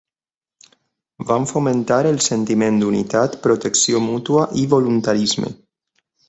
Van 1.31 1.43
fomentar 1.51 1.99
el 2.11 2.17
sentiment 2.29 2.79
d'unitat, 2.85 3.37
protecció 3.45 4.01
mútua 4.07 4.47
i 4.63 4.65
voluntarisme. 4.73 5.55